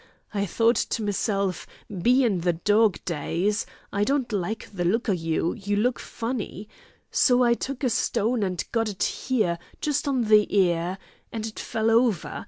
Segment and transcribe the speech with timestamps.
[0.33, 5.75] I thought to meself, bein' the dog days—I don't like the look o' you, you
[5.75, 6.67] look funny!
[7.11, 10.97] So I took a stone, an' got it here, just on the ear;
[11.31, 12.39] an' it fell over.